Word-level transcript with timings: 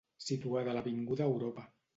Situada 0.27 0.71
a 0.73 0.75
l'Avinguda 0.79 1.31
Europa. 1.35 1.71